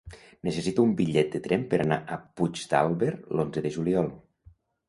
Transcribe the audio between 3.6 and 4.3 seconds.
de juliol.